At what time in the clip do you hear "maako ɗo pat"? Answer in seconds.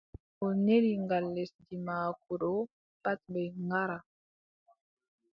1.87-3.19